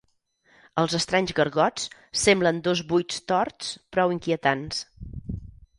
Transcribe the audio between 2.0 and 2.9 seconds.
semblen dos